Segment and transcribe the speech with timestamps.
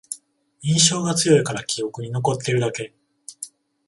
[0.63, 2.95] 印象が強いから記憶に残ってるだけ